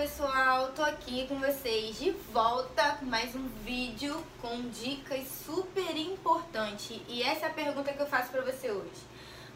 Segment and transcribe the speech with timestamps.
[0.00, 7.22] pessoal, tô aqui com vocês de volta mais um vídeo com dicas super importantes e
[7.22, 9.02] essa é a pergunta que eu faço pra você hoje.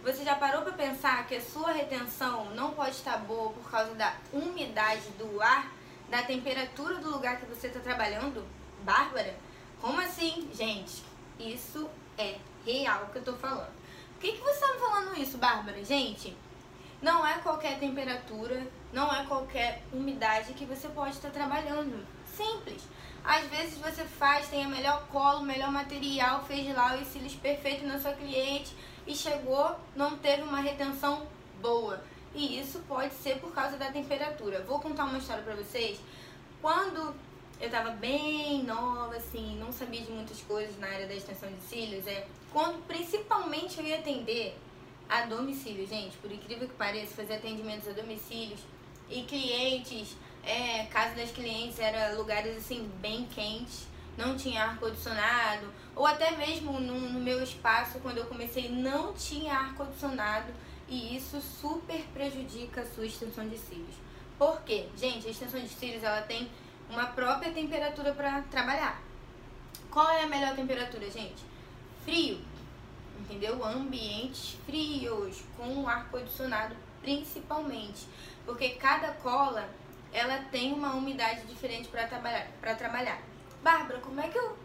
[0.03, 3.95] Você já parou pra pensar que a sua retenção não pode estar boa por causa
[3.95, 5.73] da umidade do ar,
[6.11, 8.47] da temperatura do lugar que você tá trabalhando?
[8.83, 9.35] Bárbara?
[9.81, 10.51] Como assim?
[10.53, 11.03] Gente,
[11.41, 11.89] isso
[12.19, 12.37] é
[12.67, 13.73] real que eu tô falando.
[14.13, 15.83] Por que, que você tá me falando isso, Bárbara?
[15.83, 16.37] Gente,
[17.01, 18.63] não é qualquer temperatura,
[18.95, 22.07] não é qualquer umidade que você pode estar trabalhando.
[22.25, 22.83] Simples.
[23.25, 27.35] Às vezes você faz, tem a melhor colo, o melhor material, fez lá os cílios
[27.35, 28.73] perfeitos na sua cliente
[29.07, 31.27] e chegou, não teve uma retenção
[31.61, 32.03] boa.
[32.35, 34.63] E isso pode ser por causa da temperatura.
[34.63, 35.99] Vou contar uma história pra vocês.
[36.63, 37.15] Quando
[37.61, 41.61] eu tava bem nova, assim, não sabia de muitas coisas na área da extensão de
[41.63, 44.57] cílios, é quando principalmente eu ia atender
[45.09, 46.17] a domicílio, gente.
[46.19, 48.61] Por incrível que pareça, fazer atendimentos a domicílios
[49.09, 55.67] e clientes, é, casa das clientes era lugares assim bem quentes, não tinha ar condicionado,
[55.95, 60.53] ou até mesmo no, no meu espaço quando eu comecei não tinha ar condicionado
[60.89, 63.95] e isso super prejudica a sua extensão de cílios.
[64.39, 64.89] Por quê?
[64.97, 66.51] Gente, a extensão de cílios ela tem
[66.91, 69.03] uma própria temperatura para trabalhar.
[69.91, 71.43] Qual é a melhor temperatura, gente?
[72.05, 72.41] Frio
[73.25, 73.65] entendeu?
[73.65, 78.09] Ambientes frios, com ar condicionado principalmente,
[78.47, 79.69] porque cada cola
[80.13, 83.21] ela tem uma umidade diferente para trabalhar, para trabalhar.
[83.63, 84.57] Bárbara, como é que eu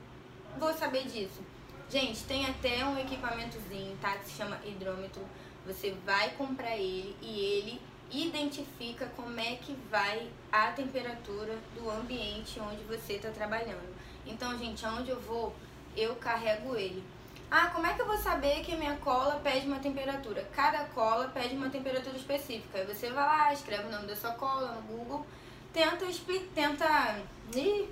[0.57, 1.43] vou saber disso?
[1.89, 4.15] Gente, tem até um equipamentozinho, tá?
[4.17, 5.21] Que se chama hidrômetro.
[5.65, 7.81] Você vai comprar ele e ele
[8.11, 13.95] identifica como é que vai a temperatura do ambiente onde você está trabalhando.
[14.25, 15.55] Então, gente, aonde eu vou,
[15.97, 17.03] eu carrego ele.
[17.51, 20.47] Ah, como é que eu vou saber que a minha cola pede uma temperatura?
[20.55, 22.77] Cada cola pede uma temperatura específica.
[22.77, 25.25] Aí você vai lá, escreve o nome da sua cola no Google,
[25.73, 26.05] tenta
[26.53, 27.19] tenta
[27.55, 27.89] ih,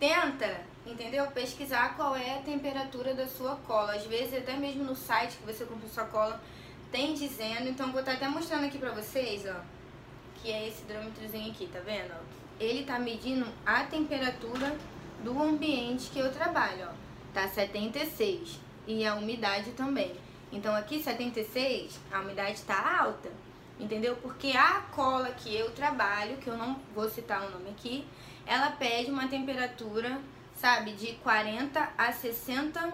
[0.00, 1.24] tenta, entendeu?
[1.28, 3.94] Pesquisar qual é a temperatura da sua cola.
[3.94, 6.42] Às vezes até mesmo no site que você comprou sua cola
[6.90, 9.60] tem dizendo, então vou estar até mostrando aqui pra vocês, ó,
[10.36, 12.14] que é esse hidrômetrozinho aqui, tá vendo?
[12.58, 14.76] Ele tá medindo a temperatura
[15.22, 20.14] do ambiente que eu trabalho, ó tá 76 e a umidade também.
[20.52, 23.30] Então aqui 76, a umidade tá alta,
[23.78, 24.16] entendeu?
[24.16, 28.06] Porque a cola que eu trabalho, que eu não vou citar o nome aqui,
[28.46, 30.20] ela pede uma temperatura,
[30.54, 32.92] sabe, de 40 a 60%.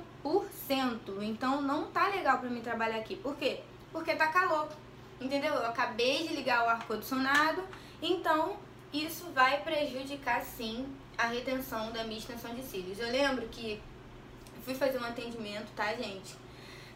[1.21, 3.17] Então não tá legal para mim trabalhar aqui.
[3.17, 3.61] Por quê?
[3.93, 4.69] Porque tá calor.
[5.21, 5.53] Entendeu?
[5.53, 7.63] Eu acabei de ligar o ar condicionado,
[8.01, 8.57] então
[8.91, 10.87] isso vai prejudicar sim
[11.19, 12.99] a retenção da minha extensão de cílios.
[12.99, 13.83] Eu lembro que
[14.63, 16.35] fui fazer um atendimento, tá, gente?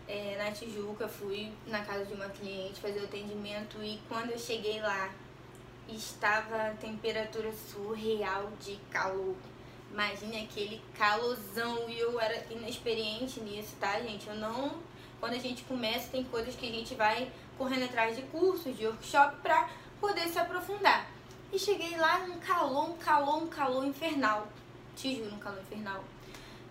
[0.07, 4.39] É, na Tijuca, fui na casa de uma cliente fazer o atendimento e quando eu
[4.39, 5.11] cheguei lá,
[5.89, 9.35] estava a temperatura surreal de calor.
[9.91, 14.29] Imagine aquele calorzão e eu era inexperiente nisso, tá, gente?
[14.29, 14.83] Eu não.
[15.21, 18.87] Quando a gente começa, tem coisas que a gente vai correndo atrás de cursos, de
[18.87, 19.71] workshop pra
[20.01, 21.09] poder se aprofundar.
[21.53, 24.49] E cheguei lá num calor, um calor, um calor infernal.
[24.97, 26.03] Te juro, um calor infernal.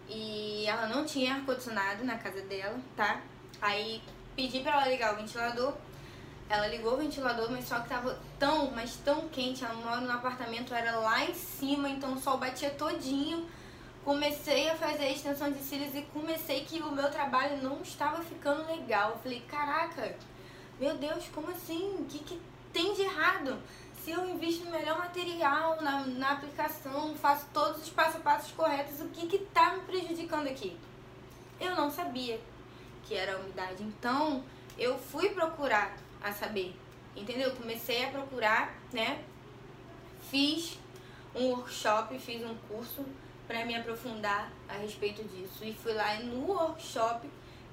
[0.08, 3.22] E ela não tinha ar-condicionado na casa dela, tá?
[3.62, 4.02] Aí
[4.36, 5.74] pedi pra ela ligar o ventilador.
[6.50, 9.64] Ela ligou o ventilador, mas só que tava tão, mas tão quente.
[9.64, 13.48] Ela mora no apartamento, era lá em cima, então o sol batia todinho.
[14.04, 18.22] Comecei a fazer a extensão de cílios e comecei que o meu trabalho não estava
[18.22, 19.12] ficando legal.
[19.12, 20.18] Eu falei, caraca,
[20.80, 21.96] meu Deus, como assim?
[22.00, 22.42] O que, que
[22.74, 23.58] tem de errado?
[24.04, 28.52] Se eu invisto no melhor material na, na aplicação, faço todos os passo a passos
[28.52, 30.78] corretos, o que está me prejudicando aqui?
[31.60, 32.38] Eu não sabia
[33.06, 33.82] que era a umidade.
[33.82, 34.44] Então,
[34.78, 36.76] eu fui procurar a saber,
[37.16, 37.56] entendeu?
[37.56, 39.24] Comecei a procurar, né?
[40.30, 40.78] Fiz
[41.34, 43.06] um workshop, fiz um curso
[43.48, 45.64] para me aprofundar a respeito disso.
[45.64, 47.30] E fui lá no workshop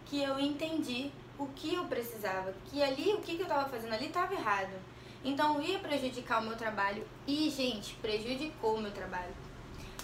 [0.06, 3.94] que eu entendi o que eu precisava, que ali, o que, que eu estava fazendo
[3.94, 4.74] ali estava errado.
[5.24, 9.34] Então ia prejudicar o meu trabalho e, gente, prejudicou o meu trabalho.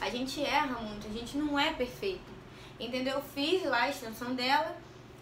[0.01, 2.37] A gente erra muito, a gente não é perfeito.
[2.79, 3.15] Entendeu?
[3.15, 4.77] Eu fiz lá a extensão dela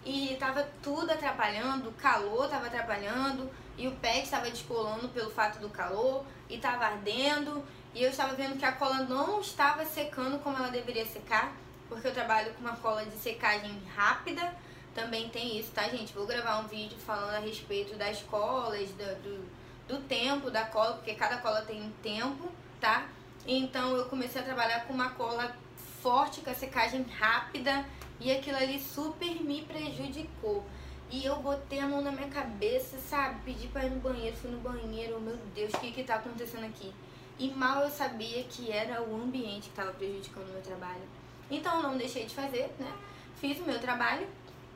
[0.04, 3.48] e tava tudo atrapalhando, o calor tava atrapalhando
[3.78, 7.64] e o pé estava descolando pelo fato do calor e tava ardendo
[7.94, 11.54] e eu estava vendo que a cola não estava secando como ela deveria secar,
[11.88, 14.52] porque eu trabalho com uma cola de secagem rápida,
[14.92, 16.12] também tem isso, tá gente?
[16.12, 19.48] Vou gravar um vídeo falando a respeito das colas, do, do
[19.88, 22.50] do tempo da cola, porque cada cola tem um tempo,
[22.80, 23.06] tá?
[23.46, 25.54] Então eu comecei a trabalhar com uma cola
[26.02, 27.84] forte, com a secagem rápida
[28.20, 30.64] e aquilo ali super me prejudicou.
[31.10, 33.40] E eu botei a mão na minha cabeça, sabe?
[33.44, 36.64] Pedi pra ir no banheiro, fui no banheiro, meu Deus, o que que tá acontecendo
[36.64, 36.92] aqui?
[37.38, 41.02] E mal eu sabia que era o ambiente que estava prejudicando o meu trabalho.
[41.50, 42.92] Então eu não deixei de fazer, né?
[43.36, 44.26] Fiz o meu trabalho,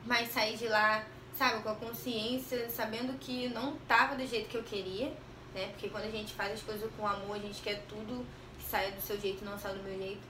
[0.05, 1.03] mas saí de lá,
[1.39, 5.07] sabe, com a consciência, sabendo que não tava do jeito que eu queria,
[5.55, 5.67] né?
[5.71, 8.25] Porque quando a gente faz as coisas com amor, a gente quer tudo
[8.57, 10.21] que saia do seu jeito, não só do meu jeito.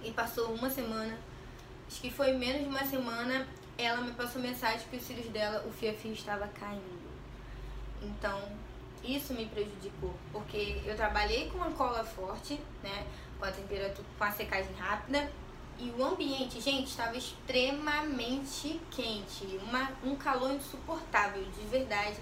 [0.00, 1.18] E passou uma semana,
[1.88, 5.64] acho que foi menos de uma semana, ela me passou mensagem que os cílios dela,
[5.66, 7.02] o fio-fio estava caindo.
[8.00, 8.40] Então,
[9.02, 13.04] isso me prejudicou, porque eu trabalhei com uma cola forte, né,
[13.40, 15.32] com a temperatura, com a secagem rápida,
[15.82, 22.16] e o ambiente, gente, estava extremamente quente, uma, um calor insuportável, de verdade.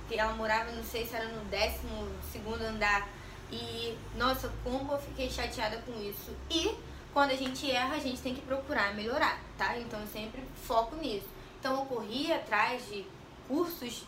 [0.00, 3.08] Porque ela morava, não sei se era no décimo segundo andar,
[3.50, 6.32] e nossa, como eu fiquei chateada com isso.
[6.50, 6.74] E
[7.12, 9.78] quando a gente erra, a gente tem que procurar melhorar, tá?
[9.78, 11.28] Então eu sempre foco nisso.
[11.60, 13.06] Então eu corri atrás de
[13.48, 14.02] cursos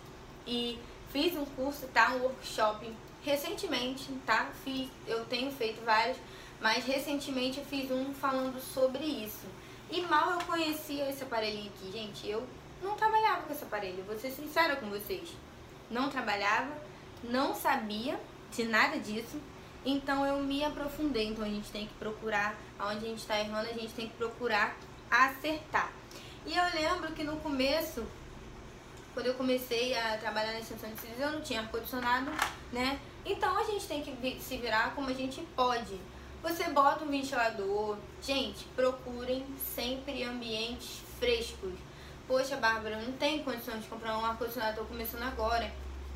[0.47, 0.79] e
[1.17, 2.12] Fiz um curso, tá?
[2.12, 2.93] Um workshop
[3.25, 4.50] recentemente, tá?
[4.64, 6.19] Fiz, eu tenho feito vários,
[6.61, 9.47] mas recentemente eu fiz um falando sobre isso.
[9.91, 12.29] E mal eu conhecia esse aparelhinho aqui, gente.
[12.29, 12.47] Eu
[12.82, 15.29] não trabalhava com esse aparelho, vou ser sincera com vocês.
[15.91, 16.76] Não trabalhava,
[17.23, 18.19] não sabia
[18.50, 19.41] de nada disso.
[19.85, 21.29] Então eu me aprofundei.
[21.29, 24.17] Então a gente tem que procurar aonde a gente está errando, a gente tem que
[24.17, 24.76] procurar
[25.11, 25.93] acertar.
[26.44, 28.05] E eu lembro que no começo
[29.17, 32.31] quando eu comecei a trabalhar na extensão de cílios, eu não tinha ar-condicionado,
[32.70, 33.00] né?
[33.25, 35.99] Então a gente tem que se virar como a gente pode.
[36.46, 37.98] Você bota um ventilador.
[38.22, 41.72] Gente, procurem sempre ambientes frescos.
[42.28, 45.69] Poxa, Bárbara, não tenho condições de comprar um ar-condicionado, tô começando agora.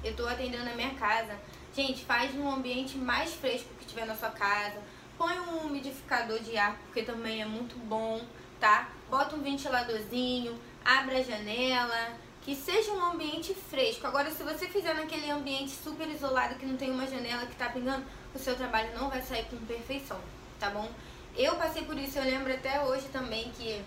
[0.04, 1.36] Eu tô atendendo na minha casa.
[1.74, 4.80] Gente, faz um ambiente mais fresco que tiver na sua casa.
[5.18, 8.24] Põe um umidificador de ar, porque também é muito bom,
[8.60, 8.88] tá?
[9.10, 14.06] Bota um ventiladorzinho, abre a janela, que seja um ambiente fresco.
[14.06, 17.69] Agora, se você fizer naquele ambiente super isolado que não tem uma janela que tá
[17.69, 18.04] pingando,
[18.34, 20.19] o seu trabalho não vai sair com perfeição,
[20.58, 20.88] tá bom?
[21.37, 23.82] Eu passei por isso, eu lembro até hoje também que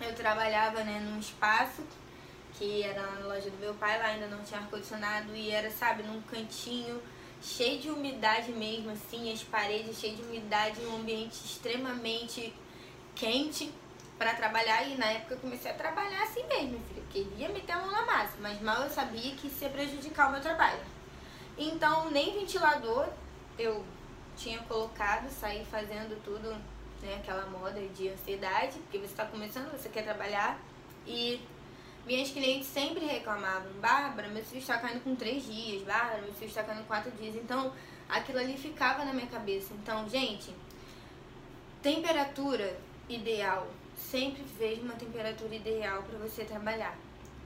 [0.00, 1.82] eu trabalhava né, num espaço
[2.54, 6.02] que era na loja do meu pai, lá ainda não tinha ar-condicionado e era, sabe,
[6.02, 7.00] num cantinho
[7.42, 12.52] cheio de umidade mesmo, assim, as paredes cheias de umidade, um ambiente extremamente
[13.14, 13.72] quente
[14.20, 17.02] para trabalhar e na época eu comecei a trabalhar assim mesmo, filho.
[17.08, 20.32] Queria meter a mão na massa, mas mal eu sabia que isso ia prejudicar o
[20.32, 20.82] meu trabalho.
[21.56, 23.08] Então, nem ventilador
[23.58, 23.82] eu
[24.36, 26.50] tinha colocado, saí fazendo tudo,
[27.00, 30.60] né, aquela moda de ansiedade, porque você está começando, você quer trabalhar
[31.06, 31.40] e
[32.04, 36.48] minhas clientes sempre reclamavam, Bárbara, meu filho está caindo com três dias, Bárbara, meu filho
[36.48, 37.36] está caindo com quatro dias.
[37.36, 37.72] Então,
[38.06, 39.72] aquilo ali ficava na minha cabeça.
[39.72, 40.54] Então, gente,
[41.80, 42.78] temperatura
[43.08, 43.66] ideal
[44.08, 46.96] Sempre veja uma temperatura ideal para você trabalhar.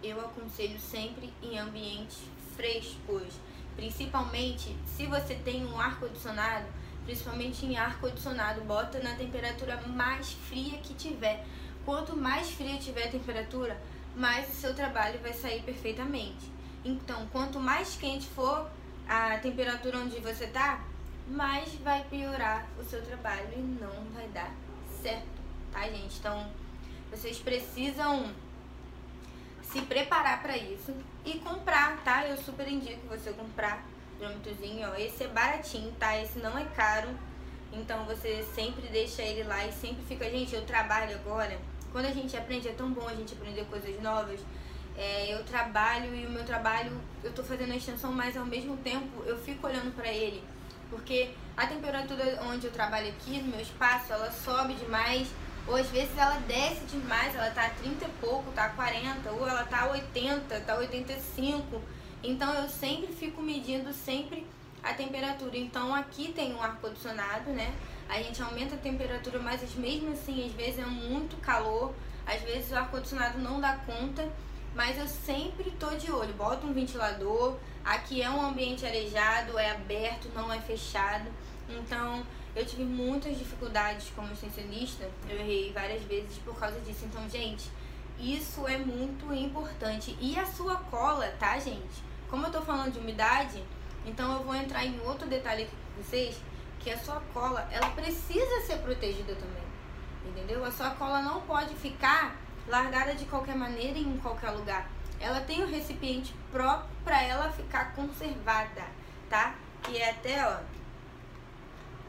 [0.03, 2.19] Eu aconselho sempre em ambientes
[2.57, 3.35] frescos,
[3.77, 6.65] principalmente se você tem um ar condicionado,
[7.05, 11.45] principalmente em ar condicionado, bota na temperatura mais fria que tiver.
[11.85, 13.79] Quanto mais fria tiver a temperatura,
[14.17, 16.51] mais o seu trabalho vai sair perfeitamente.
[16.83, 18.71] Então, quanto mais quente for
[19.07, 20.83] a temperatura onde você tá,
[21.29, 24.51] mais vai piorar o seu trabalho e não vai dar
[25.03, 25.44] certo
[25.75, 26.17] tá, gente?
[26.19, 26.47] Então,
[27.11, 28.33] vocês precisam
[29.63, 30.95] se preparar para isso
[31.25, 32.27] e comprar, tá?
[32.27, 33.85] Eu super indico você comprar
[34.19, 34.95] drômetozinho, ó.
[34.95, 36.17] Esse é baratinho, tá?
[36.17, 37.09] Esse não é caro.
[37.73, 41.59] Então você sempre deixa ele lá e sempre fica, gente, eu trabalho agora.
[41.91, 44.41] Quando a gente aprende, é tão bom a gente aprender coisas novas.
[44.97, 46.93] É, eu trabalho e o meu trabalho,
[47.25, 50.41] eu tô fazendo a extensão, mas ao mesmo tempo eu fico olhando para ele.
[50.89, 55.29] Porque a temperatura onde eu trabalho aqui, no meu espaço, ela sobe demais
[55.67, 59.31] ou às vezes ela desce demais, ela tá a 30 e pouco, tá a 40,
[59.33, 61.81] ou ela tá a 80, tá a 85.
[62.23, 64.47] Então eu sempre fico medindo sempre
[64.83, 65.57] a temperatura.
[65.57, 67.75] Então aqui tem um ar condicionado, né?
[68.09, 71.95] A gente aumenta a temperatura, mas mesmo assim, às vezes é muito calor,
[72.27, 74.31] às vezes o ar condicionado não dá conta,
[74.75, 76.35] mas eu sempre tô de olho.
[76.35, 77.57] Boto um ventilador.
[77.85, 81.31] Aqui é um ambiente arejado, é aberto, não é fechado.
[81.69, 87.05] Então, eu tive muitas dificuldades como extensionista, eu errei várias vezes por causa disso.
[87.05, 87.69] Então, gente,
[88.19, 90.17] isso é muito importante.
[90.21, 92.03] E a sua cola, tá, gente?
[92.31, 93.63] Como eu tô falando de umidade,
[94.07, 96.41] então eu vou entrar em outro detalhe aqui com vocês,
[96.79, 99.65] que a sua cola, ela precisa ser protegida também.
[100.27, 100.65] Entendeu?
[100.65, 102.37] A sua cola não pode ficar
[102.69, 104.89] largada de qualquer maneira em qualquer lugar.
[105.21, 108.85] Ela tem um recipiente próprio para ela ficar conservada,
[109.29, 109.55] tá?
[109.83, 110.59] Que é até, ó,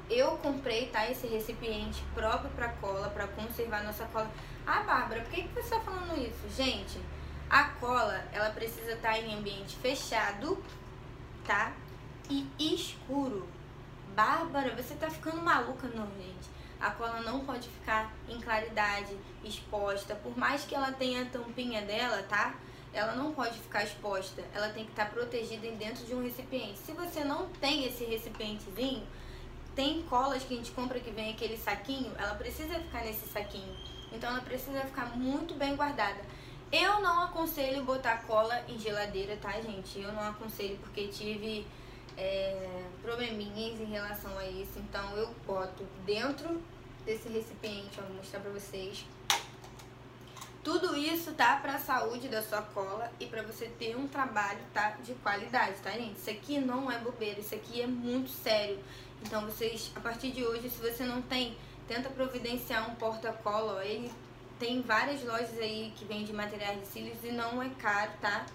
[0.09, 4.29] eu comprei, tá, esse recipiente próprio para cola, para conservar nossa cola.
[4.65, 6.50] Ah, Bárbara, por que, que você está falando isso?
[6.55, 7.00] Gente,
[7.50, 10.63] a cola, ela precisa estar tá em ambiente fechado,
[11.45, 11.74] tá?
[12.29, 13.47] E escuro.
[14.15, 15.88] Bárbara, você tá ficando maluca.
[15.88, 16.50] Não, gente.
[16.79, 20.15] A cola não pode ficar em claridade, exposta.
[20.15, 22.55] Por mais que ela tenha a tampinha dela, tá?
[22.93, 24.43] Ela não pode ficar exposta.
[24.53, 26.79] Ela tem que estar tá protegida dentro de um recipiente.
[26.79, 29.05] Se você não tem esse recipientezinho,
[29.75, 33.75] tem colas que a gente compra que vem aquele saquinho, ela precisa ficar nesse saquinho.
[34.12, 36.22] Então ela precisa ficar muito bem guardada.
[36.72, 40.00] Eu não aconselho botar cola em geladeira, tá, gente?
[40.00, 41.67] Eu não aconselho porque tive
[42.17, 44.79] é, probleminhas em relação a isso.
[44.79, 46.62] Então eu boto dentro
[47.05, 49.05] desse recipiente, vou mostrar pra vocês.
[50.63, 54.98] Tudo isso tá pra saúde da sua cola e pra você ter um trabalho, tá,
[55.03, 56.17] de qualidade, tá, gente?
[56.17, 58.79] Isso aqui não é bobeira, isso aqui é muito sério.
[59.24, 61.57] Então vocês, a partir de hoje, se você não tem,
[61.88, 64.12] tenta providenciar um porta-cola, ele
[64.60, 68.45] tem várias lojas aí que vendem materiais de cílios e não é caro, tá?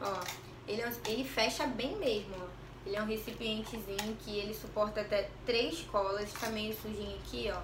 [0.00, 0.20] Ó,
[0.66, 2.64] ele, é ele fecha bem mesmo, ó.
[2.86, 7.62] Ele é um recipientezinho que ele suporta até três colas, tá meio sujinho aqui, ó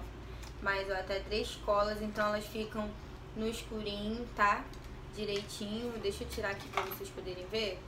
[0.61, 2.89] mas ó, até três colas, então elas ficam
[3.35, 4.63] no escurinho, tá?
[5.15, 5.91] Direitinho.
[5.99, 7.79] Deixa eu tirar aqui pra vocês poderem ver.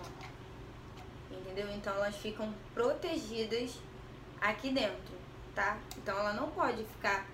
[0.00, 0.06] Ó.
[1.58, 1.74] Entendeu?
[1.74, 3.72] Então elas ficam protegidas
[4.40, 5.12] aqui dentro,
[5.56, 5.76] tá?
[5.96, 7.26] Então ela não pode ficar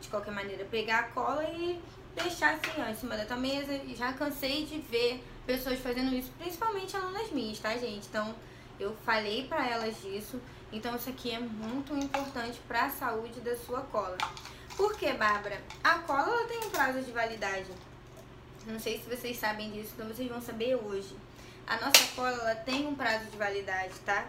[0.00, 1.78] de qualquer maneira, pegar a cola e
[2.14, 3.78] deixar assim, ó, em cima da tua mesa.
[3.94, 8.06] Já cansei de ver pessoas fazendo isso, principalmente alunas minhas, tá, gente?
[8.08, 8.34] Então
[8.80, 10.40] eu falei pra elas disso.
[10.72, 14.16] Então isso aqui é muito importante para a saúde da sua cola.
[14.74, 15.60] Por que, Bárbara?
[15.84, 17.70] A cola ela tem um prazo de validade.
[18.66, 21.14] Não sei se vocês sabem disso, então vocês vão saber hoje.
[21.66, 24.26] A nossa cola ela tem um prazo de validade, tá?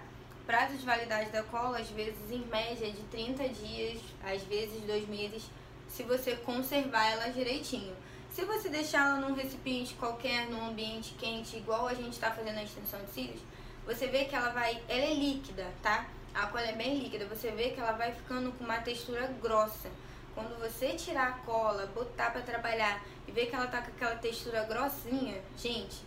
[0.48, 5.06] prazo de validade da cola, às vezes, em média, de 30 dias, às vezes dois
[5.10, 5.44] meses,
[5.89, 7.94] se você conservar ela direitinho.
[8.32, 12.58] Se você deixar ela num recipiente qualquer, num ambiente quente, igual a gente está fazendo
[12.58, 13.41] a extensão de cílios,
[13.86, 16.08] você vê que ela vai, ela é líquida, tá?
[16.34, 19.89] A cola é bem líquida, você vê que ela vai ficando com uma textura grossa.
[20.34, 24.15] Quando você tirar a cola, botar para trabalhar e ver que ela tá com aquela
[24.15, 25.98] textura grossinha, gente,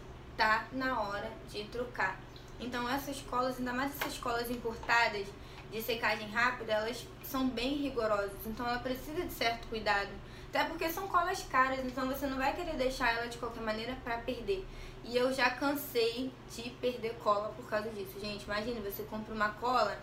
[0.40, 2.18] tá na hora de trocar.
[2.58, 5.26] Então essas colas, ainda mais essas colas importadas
[5.70, 8.46] de secagem rápida, elas são bem rigorosas.
[8.46, 10.08] Então ela precisa de certo cuidado.
[10.48, 13.94] Até porque são colas caras, então você não vai querer deixar ela de qualquer maneira
[14.02, 14.66] para perder.
[15.04, 18.18] E eu já cansei de perder cola por causa disso.
[18.18, 19.96] Gente, imagine, você compra uma cola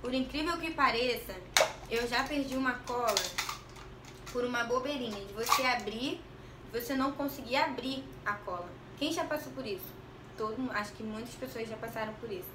[0.00, 1.34] por incrível que pareça,
[1.90, 3.14] eu já perdi uma cola
[4.32, 6.20] por uma bobeirinha de você abrir,
[6.72, 8.85] você não conseguir abrir a cola.
[8.98, 9.84] Quem já passou por isso?
[10.36, 12.48] Todo, acho que muitas pessoas já passaram por isso.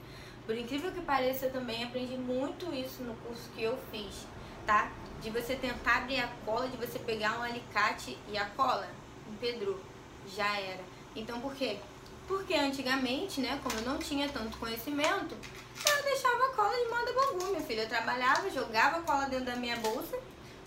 [0.46, 4.26] Por incrível que pareça, eu também aprendi muito isso no curso que eu fiz,
[4.66, 4.92] tá?
[5.22, 8.88] De você tentar abrir a cola, de você pegar um alicate e a cola
[9.32, 9.80] empedrou.
[10.36, 10.84] Já era.
[11.16, 11.78] Então por quê?
[12.28, 17.14] Porque antigamente, né, como eu não tinha tanto conhecimento, eu deixava a cola de moda
[17.14, 17.82] bambu, meu filho.
[17.82, 20.18] Eu trabalhava, jogava a cola dentro da minha bolsa,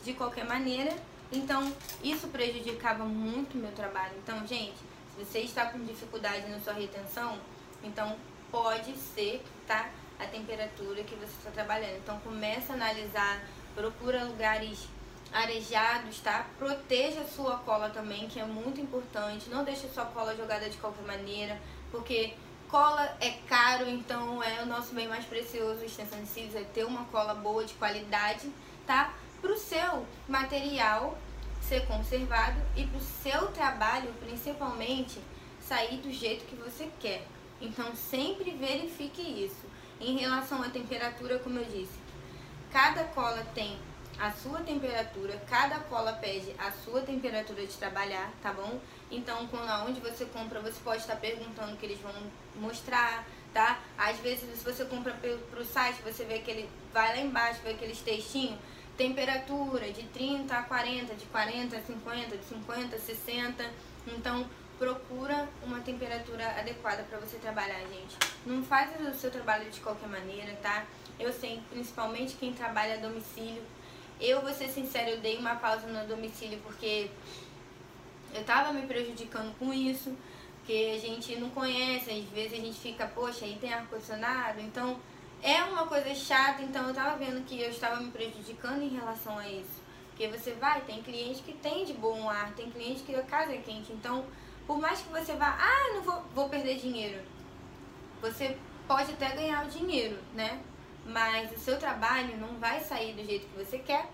[0.05, 0.95] de qualquer maneira.
[1.33, 4.13] Então, isso prejudicava muito o meu trabalho.
[4.23, 4.77] Então, gente,
[5.17, 7.39] se você está com dificuldade na sua retenção,
[7.83, 8.17] então
[8.51, 9.91] pode ser, tá?
[10.19, 11.97] A temperatura que você está trabalhando.
[11.97, 13.43] Então, começa a analisar,
[13.75, 14.89] procura lugares
[15.33, 16.47] arejados, tá?
[16.59, 19.51] Proteja a sua cola também, que é muito importante.
[19.51, 22.35] Não deixe sua cola jogada de qualquer maneira, porque
[22.75, 26.85] Cola é caro, então é o nosso bem mais precioso, extensão de cílios, é ter
[26.85, 28.51] uma cola boa, de qualidade,
[28.85, 29.15] tá?
[29.41, 31.17] Para o seu material
[31.69, 35.21] ser conservado e para o seu trabalho, principalmente,
[35.61, 37.27] sair do jeito que você quer.
[37.61, 39.65] Então, sempre verifique isso.
[40.01, 41.99] Em relação à temperatura, como eu disse,
[42.71, 43.79] cada cola tem
[44.19, 48.79] a sua temperatura, cada cola pede a sua temperatura de trabalhar, tá bom?
[49.11, 52.13] Então, quando aonde você compra, você pode estar perguntando que eles vão
[52.57, 53.81] mostrar, tá?
[53.97, 57.61] Às vezes, se você compra pelo pro site, você vê que ele vai lá embaixo,
[57.63, 58.59] vê aqueles textinhos,
[58.97, 63.71] temperatura de 30 a 40, de 40 a 50, de 50 a 60.
[64.07, 64.47] Então,
[64.79, 68.17] procura uma temperatura adequada para você trabalhar, gente.
[68.45, 70.85] Não faz o seu trabalho de qualquer maneira, tá?
[71.19, 73.63] Eu sei, principalmente quem trabalha a domicílio,
[74.21, 77.11] eu, vou ser sincera, eu dei uma pausa no domicílio porque
[78.33, 80.17] eu tava me prejudicando com isso,
[80.59, 84.99] porque a gente não conhece, às vezes a gente fica, poxa, aí tem ar-condicionado, então
[85.45, 89.39] é uma coisa chata, então eu tava vendo que eu estava me prejudicando em relação
[89.39, 89.85] a isso.
[90.09, 93.53] Porque você vai, tem cliente que tem de bom ar, tem cliente que a casa
[93.53, 94.25] é quente, então
[94.67, 97.21] por mais que você vá, ah, não vou, vou perder dinheiro,
[98.21, 98.57] você
[98.89, 100.61] pode até ganhar o dinheiro, né?
[101.07, 104.09] mas o seu trabalho não vai sair do jeito que você quer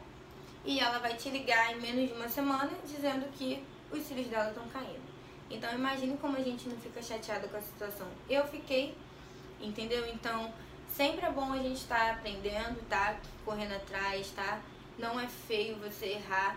[0.64, 4.50] e ela vai te ligar em menos de uma semana dizendo que os cílios dela
[4.50, 5.10] estão caindo.
[5.48, 8.06] Então imagine como a gente não fica chateada com a situação.
[8.28, 8.94] Eu fiquei,
[9.60, 10.06] entendeu?
[10.08, 10.52] Então
[10.96, 13.16] sempre é bom a gente estar tá aprendendo, tá?
[13.44, 14.60] Correndo atrás, tá?
[14.98, 16.56] Não é feio você errar,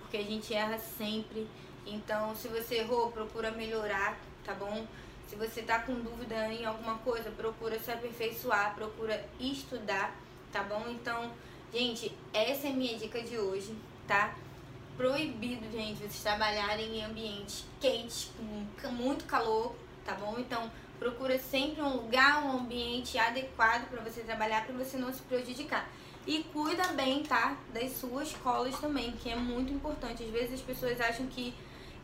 [0.00, 1.48] porque a gente erra sempre.
[1.86, 4.86] Então, se você errou, procura melhorar, tá bom?
[5.28, 10.14] Se você tá com dúvida em alguma coisa, procura se aperfeiçoar, procura estudar,
[10.52, 10.84] tá bom?
[10.88, 11.30] Então,
[11.72, 13.74] gente, essa é a minha dica de hoje,
[14.06, 14.34] tá?
[14.96, 18.30] Proibido, gente, vocês trabalharem em ambientes quentes,
[18.82, 19.74] com muito calor,
[20.04, 20.36] tá bom?
[20.38, 25.22] Então, procura sempre um lugar, um ambiente adequado para você trabalhar, para você não se
[25.22, 25.88] prejudicar.
[26.26, 27.56] E cuida bem, tá?
[27.72, 30.22] Das suas colas também, que é muito importante.
[30.22, 31.54] Às vezes as pessoas acham que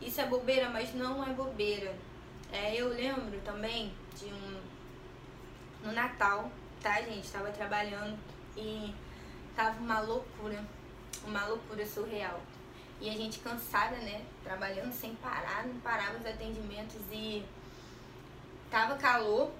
[0.01, 1.95] isso é bobeira, mas não é bobeira.
[2.51, 4.61] É, eu lembro também de um.
[5.83, 6.51] No Natal,
[6.81, 7.29] tá, gente?
[7.31, 8.17] Tava trabalhando
[8.57, 8.91] e
[9.55, 10.65] tava uma loucura.
[11.23, 12.41] Uma loucura surreal.
[12.99, 14.25] E a gente cansada, né?
[14.43, 17.45] Trabalhando sem parar, não parava os atendimentos e
[18.69, 19.51] tava calor,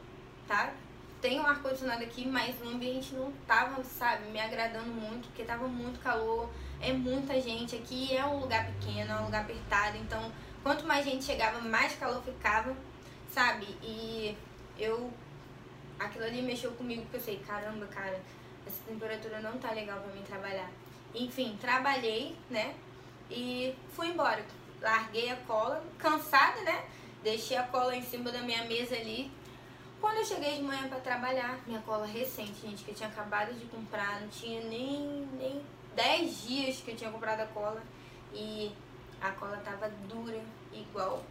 [0.48, 0.74] tá?
[1.22, 5.68] Tem um ar-condicionado aqui, mas o ambiente não tava, sabe, me agradando muito, porque tava
[5.68, 6.50] muito calor,
[6.80, 11.06] é muita gente aqui, é um lugar pequeno, é um lugar apertado, então quanto mais
[11.06, 12.76] gente chegava, mais calor ficava,
[13.32, 13.66] sabe?
[13.82, 14.38] E
[14.78, 15.12] eu.
[16.00, 18.22] Aquilo ali mexeu comigo porque eu sei, caramba, cara,
[18.68, 20.70] essa temperatura não tá legal pra mim trabalhar.
[21.16, 22.76] Enfim, trabalhei, né?
[23.32, 24.44] E fui embora.
[24.80, 26.84] Larguei a cola, cansada, né?
[27.24, 29.32] Deixei a cola em cima da minha mesa ali.
[30.00, 33.54] Quando eu cheguei de manhã para trabalhar, minha cola recente, gente, que eu tinha acabado
[33.54, 35.62] de comprar, não tinha nem, nem
[35.96, 37.82] 10 dias que eu tinha comprado a cola.
[38.34, 38.72] E
[39.20, 40.40] a cola tava dura,
[40.72, 41.24] igual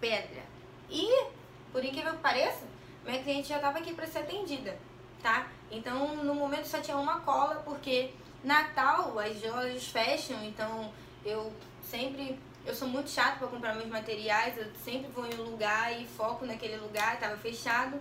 [0.00, 0.42] pedra.
[0.88, 1.26] E,
[1.72, 2.64] por incrível que pareça,
[3.04, 4.78] minha cliente já tava aqui para ser atendida,
[5.22, 5.48] tá?
[5.70, 8.10] Então, no momento só tinha uma cola, porque
[8.44, 10.92] Natal as lojas fecham, então
[11.24, 15.50] eu sempre eu sou muito chato para comprar meus materiais, eu sempre vou em um
[15.50, 18.00] lugar e foco naquele lugar, estava fechado.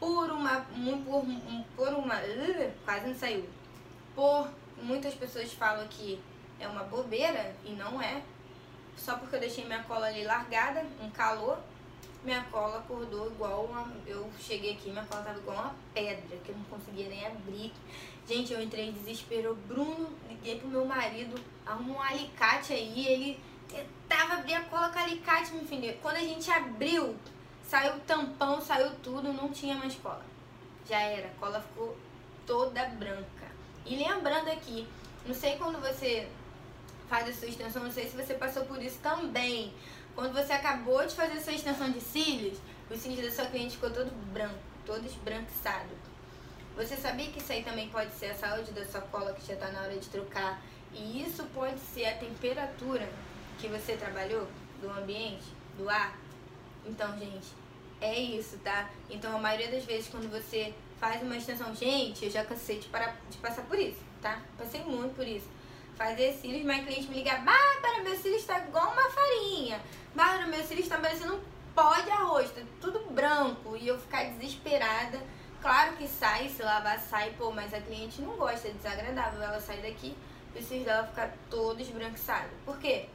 [0.00, 0.66] Por uma.
[1.04, 1.24] Por,
[1.76, 2.16] por uma.
[2.84, 3.48] Quase não saiu.
[4.14, 4.48] Por
[4.82, 6.20] muitas pessoas falam que
[6.58, 8.22] é uma bobeira e não é.
[8.96, 11.58] Só porque eu deixei minha cola ali largada, um calor,
[12.24, 13.92] minha cola acordou igual uma.
[14.06, 17.72] Eu cheguei aqui, minha cola tava igual uma pedra, que eu não conseguia nem abrir.
[18.26, 19.56] Gente, eu entrei em desespero.
[19.66, 24.98] Bruno, liguei pro meu marido, arrumou um alicate aí, ele tentava abrir a cola com
[24.98, 25.96] alicate, meu filho.
[26.00, 27.16] Quando a gente abriu,
[27.62, 30.24] saiu o tampão, saiu tudo, não tinha mais cola.
[30.88, 31.96] Já era, a cola ficou
[32.46, 33.46] toda branca.
[33.84, 34.88] E lembrando aqui,
[35.26, 36.28] não sei quando você
[37.08, 39.72] faz a sua extensão, não sei se você passou por isso também.
[40.14, 42.58] Quando você acabou de fazer a sua extensão de cílios,
[42.90, 45.94] os cílios da sua cliente ficou todo branco, todo esbranquiçado.
[46.76, 49.54] Você sabia que isso aí também pode ser a saúde da sua cola que já
[49.54, 50.62] está na hora de trocar?
[50.92, 53.08] E isso pode ser a temperatura
[53.58, 54.46] que você trabalhou,
[54.80, 55.44] do ambiente,
[55.76, 56.16] do ar.
[56.86, 57.48] Então, gente,
[58.00, 58.88] é isso, tá?
[59.10, 62.88] Então, a maioria das vezes, quando você faz uma extensão, gente, eu já cansei de,
[62.88, 64.40] parar, de passar por isso, tá?
[64.56, 65.48] Passei muito por isso.
[65.96, 69.80] Fazer cílios, minha cliente me liga, Bárbara, meu cílio está igual uma farinha.
[70.14, 71.40] Bárbara, meu cílio está parecendo um
[71.74, 73.76] pó de arroz, tá tudo branco.
[73.76, 75.20] E eu ficar desesperada.
[75.60, 79.42] Claro que sai, se lavar sai, pô, mas a cliente não gosta, é desagradável.
[79.42, 80.16] Ela sai daqui
[80.54, 82.48] e o cílio dela ficar todo esbranquiçado.
[82.64, 83.08] Por quê?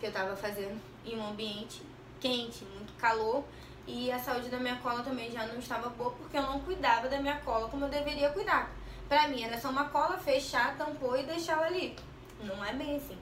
[0.00, 1.82] Que eu tava fazendo em um ambiente
[2.18, 3.44] quente, muito calor.
[3.86, 7.08] E a saúde da minha cola também já não estava boa porque eu não cuidava
[7.08, 8.70] da minha cola como eu deveria cuidar.
[9.08, 11.96] Pra mim era só uma cola, fechar, tampou e deixar ela ali.
[12.42, 13.18] Não é bem assim.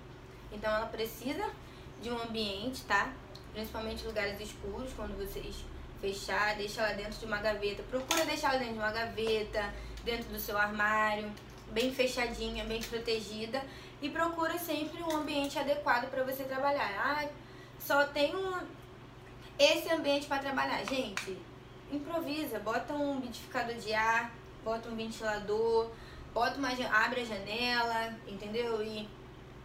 [0.52, 1.44] Então ela precisa
[2.02, 3.10] de um ambiente, tá?
[3.52, 5.64] Principalmente lugares escuros, quando vocês
[6.00, 7.82] fechar, deixa ela dentro de uma gaveta.
[7.84, 11.32] Procura deixar ela dentro de uma gaveta, dentro do seu armário,
[11.72, 13.62] bem fechadinha, bem protegida
[14.00, 16.90] e procura sempre um ambiente adequado para você trabalhar.
[16.98, 17.28] Ah,
[17.78, 18.60] só tem um,
[19.58, 20.84] esse ambiente para trabalhar.
[20.84, 21.36] Gente,
[21.90, 24.32] improvisa, bota um umidificador de ar,
[24.64, 25.90] bota um ventilador,
[26.32, 28.82] bota uma, abre a janela, entendeu?
[28.82, 29.08] E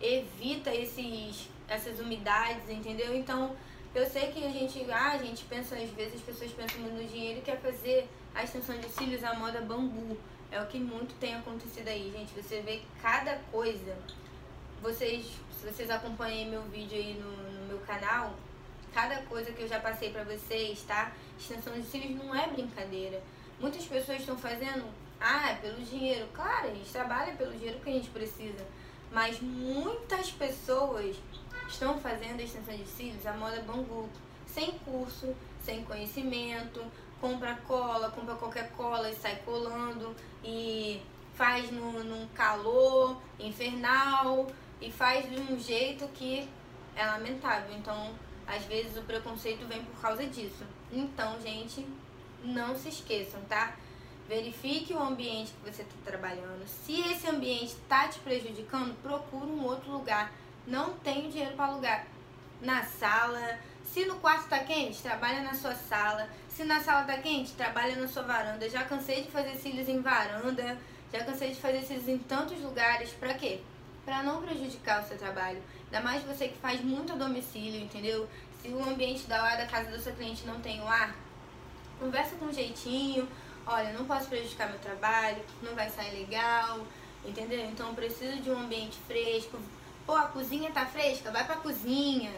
[0.01, 3.15] evita esses, essas umidades, entendeu?
[3.15, 3.55] Então,
[3.93, 7.05] eu sei que a gente, ah, a gente pensa, às vezes as pessoas pensam no
[7.05, 10.17] dinheiro e quer fazer a extensão de cílios à moda bambu.
[10.53, 12.31] É o que muito tem acontecido aí, gente.
[12.39, 13.97] Você vê cada coisa
[14.83, 15.25] vocês,
[15.59, 18.35] se vocês acompanhem meu vídeo aí no, no meu canal,
[18.93, 21.11] cada coisa que eu já passei pra vocês, tá?
[21.39, 23.19] Extensão de cílios não é brincadeira.
[23.59, 24.85] Muitas pessoas estão fazendo,
[25.19, 26.27] ah, é pelo dinheiro.
[26.31, 28.63] Claro, a gente trabalha pelo dinheiro que a gente precisa.
[29.11, 31.15] Mas muitas pessoas
[31.67, 34.07] estão fazendo extensão de cílios a moda bangu,
[34.45, 36.85] sem curso, sem conhecimento,
[37.23, 41.01] compra cola, compra qualquer cola e sai colando e
[41.35, 46.49] faz no, num calor infernal, e faz de um jeito que
[46.93, 47.73] é lamentável.
[47.77, 48.13] Então,
[48.45, 50.65] às vezes o preconceito vem por causa disso.
[50.91, 51.87] Então, gente,
[52.43, 53.73] não se esqueçam, tá?
[54.27, 56.67] verifique o ambiente que você está trabalhando.
[56.67, 60.33] Se esse ambiente está te prejudicando, procure um outro lugar.
[60.67, 62.07] Não tenho dinheiro para alugar
[62.63, 63.59] na sala.
[63.83, 66.27] Se no quarto está quente, trabalha na sua sala.
[66.49, 68.69] Se na sala está quente, trabalha na sua varanda.
[68.69, 70.77] Já cansei de fazer cílios em varanda.
[71.11, 73.11] Já cansei de fazer cílios em tantos lugares.
[73.11, 73.59] Para quê?
[74.03, 75.61] Para não prejudicar o seu trabalho.
[75.85, 78.27] Ainda mais você que faz muito a domicílio, entendeu?
[78.61, 81.15] Se o ambiente da lá da casa do seu cliente não tem o ar,
[81.99, 83.27] conversa com jeitinho
[83.65, 86.85] olha, não posso prejudicar meu trabalho, não vai sair legal,
[87.25, 87.65] entendeu?
[87.65, 89.57] Então preciso de um ambiente fresco.
[90.05, 91.31] Pô, a cozinha tá fresca?
[91.31, 92.33] Vai pra cozinha.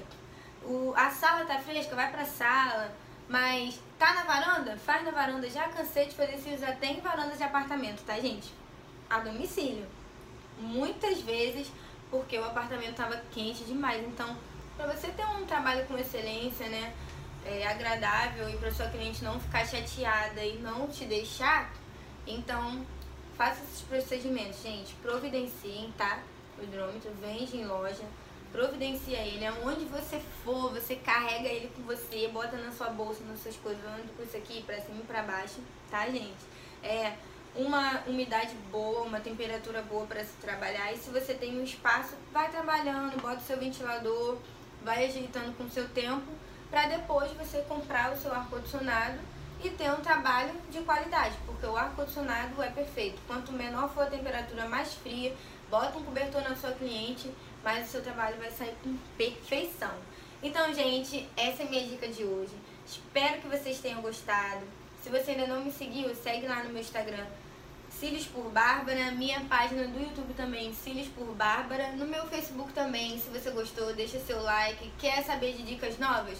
[0.63, 1.95] O, a sala tá fresca?
[1.95, 2.93] Vai pra sala.
[3.27, 4.77] Mas tá na varanda?
[4.77, 5.49] Faz na varanda.
[5.49, 8.53] Já cansei de fazer isso até em varandas de apartamento, tá, gente?
[9.09, 9.87] A domicílio.
[10.59, 11.71] Muitas vezes
[12.11, 14.05] porque o apartamento tava quente demais.
[14.05, 14.37] Então,
[14.77, 16.93] pra você ter um trabalho com excelência, né?
[17.45, 21.71] é, agradável e para sua cliente não ficar chateada e não te deixar,
[22.25, 22.83] então
[23.37, 24.93] faça esses procedimentos, gente.
[24.95, 26.19] Providenciem, tá?
[26.59, 28.03] O hidrômetro vende em loja.
[28.51, 29.45] Providencia ele.
[29.45, 33.83] Aonde você for, você carrega ele com você, bota na sua bolsa, nas suas coisas,
[33.85, 35.59] anda com isso aqui pra cima e pra baixo,
[35.91, 36.33] tá, gente?
[36.81, 37.13] É
[37.55, 40.93] uma umidade boa, uma temperatura boa para se trabalhar.
[40.93, 44.37] E se você tem um espaço, vai trabalhando, bota o seu ventilador,
[44.83, 46.31] vai ajeitando com o seu tempo
[46.69, 49.17] para depois você comprar o seu ar-condicionado
[49.63, 53.19] e ter um trabalho de qualidade, porque o ar-condicionado é perfeito.
[53.25, 55.33] Quanto menor for a temperatura, mais fria,
[55.69, 57.31] bota um cobertor na sua cliente,
[57.63, 59.93] mas o seu trabalho vai sair com perfeição.
[60.41, 62.53] Então, gente, essa é a minha dica de hoje.
[62.85, 64.61] Espero que vocês tenham gostado.
[65.01, 67.25] Se você ainda não me seguiu, segue lá no meu Instagram,
[67.89, 73.17] Cílios por Bárbara, minha página do YouTube também, Cílios por Bárbara, no meu Facebook também,
[73.19, 74.91] se você gostou, deixa seu like.
[74.99, 76.37] Quer saber de dicas novas?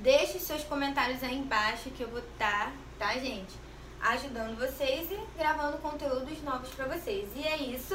[0.00, 3.54] Deixe seus comentários aí embaixo que eu vou estar, tá, tá, gente?
[4.00, 7.28] Ajudando vocês e gravando conteúdos novos pra vocês.
[7.36, 7.94] E é isso.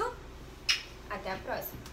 [1.14, 1.93] Até a próxima.